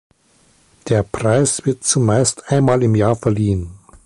[0.89, 3.77] Der Preis wird zumeist einmal im Jahr verliehen.